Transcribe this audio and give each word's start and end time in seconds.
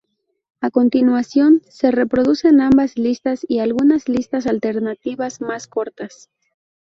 A 0.61 0.71
continuación 0.71 1.61
se 1.69 1.91
reproducen 1.91 2.59
ambas 2.59 2.97
listas 2.97 3.45
y 3.47 3.59
algunas 3.59 4.09
listas 4.09 4.47
alternativas 4.47 5.41
más 5.41 5.67
cortas. 5.67 6.31